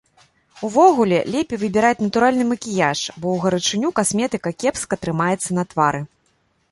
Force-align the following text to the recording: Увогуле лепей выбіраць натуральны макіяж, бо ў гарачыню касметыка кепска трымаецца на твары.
Увогуле 0.67 1.17
лепей 1.33 1.59
выбіраць 1.63 1.99
натуральны 2.05 2.43
макіяж, 2.51 2.99
бо 3.21 3.25
ў 3.33 3.37
гарачыню 3.43 3.87
касметыка 3.99 4.49
кепска 4.65 4.95
трымаецца 5.05 5.49
на 5.59 5.63
твары. 5.75 6.01